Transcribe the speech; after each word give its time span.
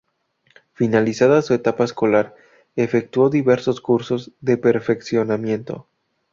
Finalizada 0.73 1.43
su 1.43 1.53
etapa 1.53 1.83
escolar, 1.83 2.33
efectuó 2.75 3.29
diversos 3.29 3.81
cursos 3.81 4.31
de 4.41 4.57
perfeccionamiento. 4.57 5.85